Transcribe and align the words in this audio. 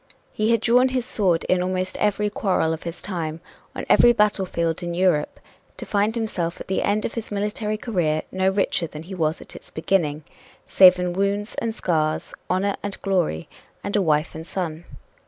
He 0.33 0.49
had 0.49 0.61
drawn 0.61 0.89
his 0.89 1.05
sword 1.05 1.43
in 1.43 1.61
almost 1.61 1.95
every 1.97 2.31
quarrel 2.31 2.73
of 2.73 2.81
his 2.81 3.03
time, 3.03 3.39
on 3.75 3.85
every 3.87 4.13
battlefield 4.13 4.81
in 4.81 4.95
Europe, 4.95 5.39
to 5.77 5.85
find 5.85 6.15
himself, 6.15 6.59
at 6.59 6.67
the 6.67 6.81
end 6.81 7.05
of 7.05 7.13
his 7.13 7.29
military 7.29 7.77
career, 7.77 8.23
no 8.31 8.49
richer 8.49 8.87
than 8.87 9.03
he 9.03 9.13
was 9.13 9.41
at 9.41 9.55
its 9.55 9.69
beginning 9.69 10.23
save 10.67 10.97
in 10.97 11.13
wounds 11.13 11.53
and 11.59 11.75
scars, 11.75 12.33
honor 12.49 12.77
and 12.81 12.99
glory, 13.03 13.47
and 13.83 13.95
a 13.95 14.01
wife 14.01 14.33
and 14.33 14.47
son. 14.47 14.85